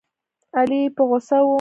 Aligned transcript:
علي 0.57 0.81
په 0.95 1.01
غوسه 1.09 1.37
و. 1.43 1.47